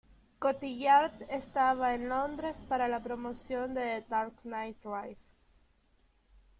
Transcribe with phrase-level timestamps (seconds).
[0.39, 5.35] Cotillard estaba en Londres para la promoción de "The Dark Knight Rises".